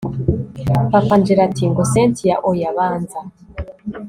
[0.91, 3.19] papa angella ati ngo cyntia oya banza